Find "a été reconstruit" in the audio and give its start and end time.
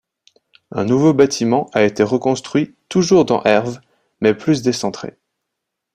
1.73-2.73